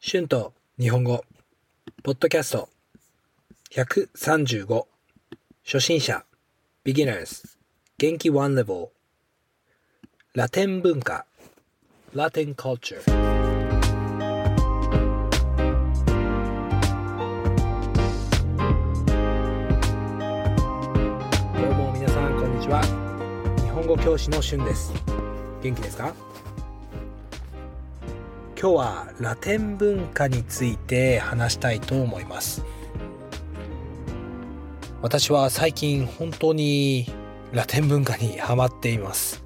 [0.00, 1.24] 春と日本語、
[2.04, 2.68] ポッドキャスト、
[3.72, 4.86] 135、
[5.64, 6.24] 初心者、
[6.84, 7.56] beginners、
[7.98, 8.30] 元気。
[8.30, 8.90] one level、
[10.34, 11.26] ラテン文化、
[12.14, 13.04] ラテン culture。
[13.04, 13.12] ど
[21.68, 22.82] うも皆さん、こんにちは。
[23.62, 24.92] 日本語教師の春です。
[25.60, 26.14] 元気ですか？
[28.60, 32.64] 今日はラテン文化について話したいと思います。
[35.00, 37.06] 私は最近本当に
[37.52, 39.44] ラテン文化にハマっています。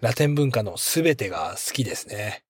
[0.00, 2.42] ラテン文化のすべてが好きですね。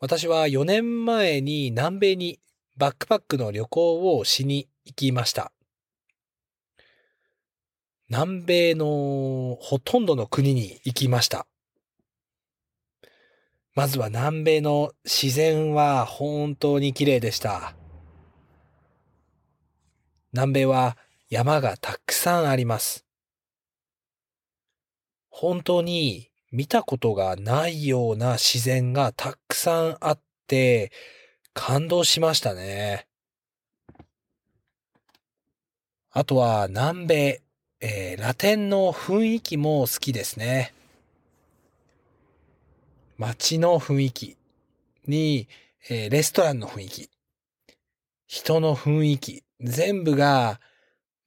[0.00, 2.40] 私は4年前に南米に
[2.76, 5.50] バックパックの旅行をしに行きました。
[8.10, 11.46] 南米のほとんどの国に行きました。
[13.76, 17.76] まずは南米の自然は本当に綺麗でした。
[20.32, 20.98] 南米は
[21.28, 23.06] 山がたくさんあります。
[25.28, 30.90] 本当に見たことがないような自然がたくさんあって
[31.54, 33.06] 感動しましたね。
[36.10, 37.49] あとは南米。
[37.82, 40.74] えー、ラテンの雰囲気も好きですね。
[43.16, 44.36] 街の雰囲気
[45.06, 45.48] に、
[45.88, 47.10] えー、レストランの雰囲気、
[48.26, 50.60] 人の雰囲気、全部が、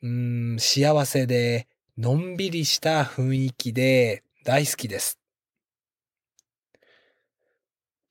[0.04, 5.18] うん、幸せで、のんびりした雰囲気で大好きです。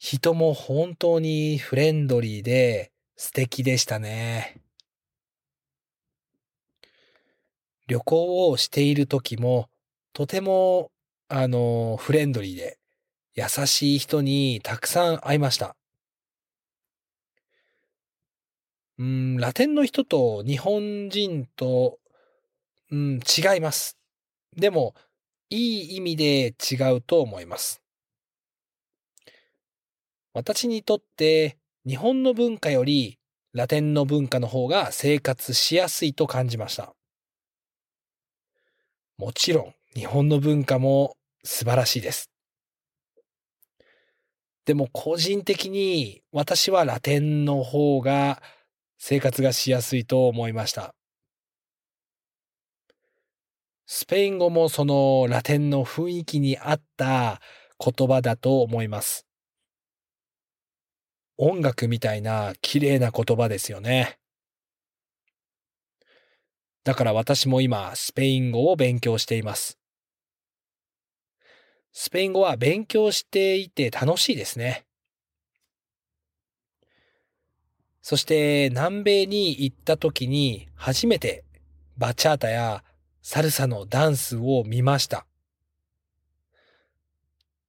[0.01, 4.62] 人も本当にフレンドリーで素敵でしたね。
[7.93, 9.69] 旅行をしている時も、
[10.15, 10.91] とても、
[11.29, 12.79] あの、フレンドリーで、
[13.35, 15.77] 優しい人にたくさん会いました。
[18.99, 21.99] うん、ラテンの人と日本人と、
[22.91, 23.99] うん、違います。
[24.57, 24.95] でも、
[25.51, 27.83] いい意味で違うと思います。
[30.33, 33.19] 私にとって日本の文化より
[33.53, 36.95] ラテンの文化の方が生活しやすいと感じました。
[39.19, 42.31] もちろん日本の文化も素晴らしいです。
[44.65, 48.43] でも個人的に私はラテンの方が
[48.99, 50.95] 生活がしやすいと思いました。
[53.87, 57.41] スペイン語もそのラテンの雰囲気に合った
[57.79, 59.27] 言葉だと思います。
[61.37, 64.22] 音楽みたいな綺麗な言葉ですよね。
[66.85, 69.79] だから私も今、スペイン語を勉強しています。
[71.93, 74.85] スペイン語は勉強していて楽しいですね。
[78.01, 81.45] そして南米に行った時に初めて
[81.97, 82.83] バチャータや
[83.23, 85.25] サルサのダンスを見ました。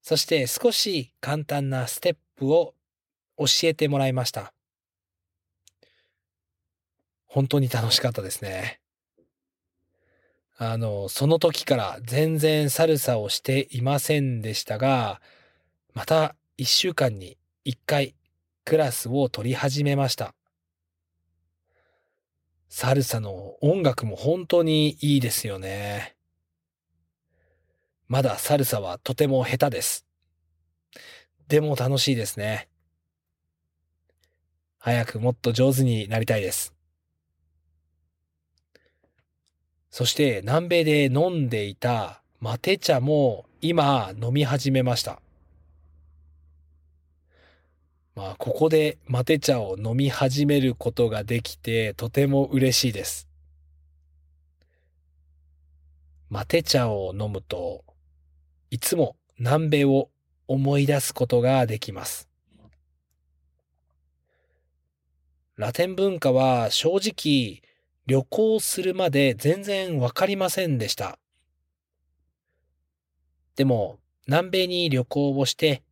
[0.02, 2.74] そして少し簡単なステップを
[3.38, 4.54] 教えてもらいました。
[7.28, 8.83] 本当に楽しかったですね。
[10.72, 15.22] あの、その時から全然サルサをしていませんでしたが、
[15.94, 18.16] また一週間に一回
[18.64, 20.34] クラスを取り始めました。
[22.70, 26.16] サルサの音楽も本当にいいですよね。
[28.08, 30.06] まだサルサはとても下手です。
[31.48, 32.70] でも楽しいですね。
[34.80, 36.74] 早くもっと上手になりたいです。
[39.94, 45.22] そして南米で飲んでいたマテ茶も今飲み始めました。
[48.16, 53.28] まあ、ここでマテ茶を飲み始めることができてとても嬉しいです。
[56.28, 57.84] マテ茶を飲むと
[58.72, 60.10] いつも南米を
[60.48, 62.28] 思い出すことができます。
[65.56, 67.63] ラテン文化は正直
[68.06, 71.18] 旅行するまで全然わかりませんでした。
[73.56, 75.84] でも、南米に旅行をして、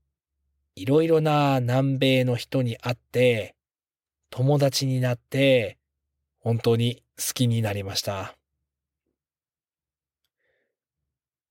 [0.75, 3.55] いろいろな南米の人に会って、
[4.29, 5.77] 友達になって、
[6.39, 8.35] 本当に好きになりました。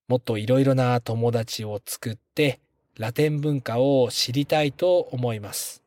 [0.09, 2.61] もっといろいろな友達を作って、
[2.99, 5.83] ラテン文化を知りたいと思います。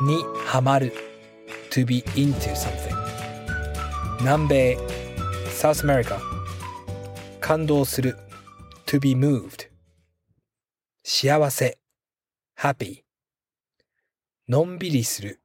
[0.00, 0.92] にハマる
[1.70, 2.94] to be into something
[4.20, 4.76] 南米
[5.48, 6.20] South America
[7.40, 8.18] 感動する
[8.84, 9.70] to be moved
[11.02, 11.78] 幸せ
[12.58, 13.04] happy
[14.48, 15.40] のんびりする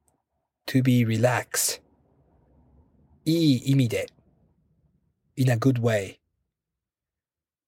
[0.66, 1.80] to be relaxed
[3.24, 4.08] いい意味で
[5.36, 6.18] in a good way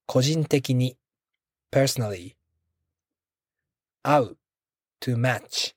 [0.07, 0.99] 個人的に
[1.73, 2.35] personally
[4.03, 4.39] 合う
[5.01, 5.75] to match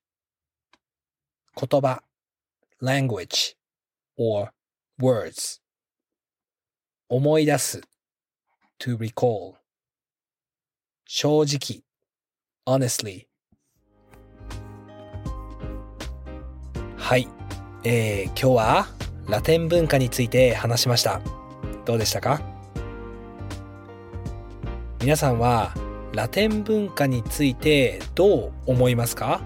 [1.59, 2.03] 言葉
[2.83, 3.55] language
[4.15, 4.51] or
[5.01, 5.59] words.
[7.09, 7.81] 思い出す
[8.79, 9.55] to recall.
[11.07, 11.81] 正直
[12.67, 13.25] honestly.
[16.97, 17.27] はい、
[17.83, 18.87] えー、今日は
[19.27, 21.21] ラテン文化について話しました。
[21.85, 22.39] どうでしたか？
[24.99, 25.73] 皆さんは
[26.13, 29.41] ラテン文化についてどう思いますか？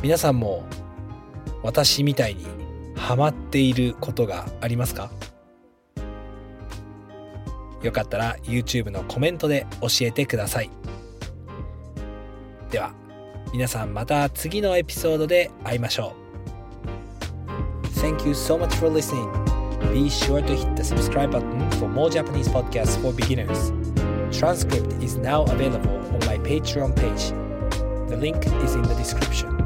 [0.00, 0.64] 皆さんも
[1.62, 2.46] 私みたいに
[2.94, 5.10] ハマっていることがありますか
[7.82, 10.70] よかったら YouTube のコメントで教えてください。
[12.70, 12.92] では、
[13.52, 17.88] 皆さんまた次のエピソードで会いましょう。
[18.00, 19.28] Thank you so much for listening.
[19.92, 23.72] Be sure to hit the subscribe button for more Japanese podcasts for beginners.
[24.30, 27.32] Transcript is now available on my Patreon page.
[28.08, 29.57] The link is in the description.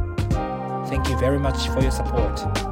[0.92, 2.71] Thank you very much for your support.